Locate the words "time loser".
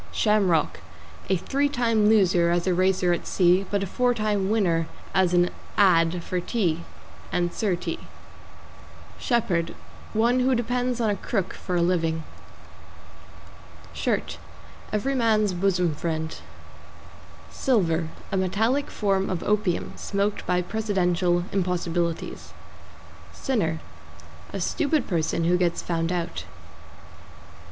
1.69-2.49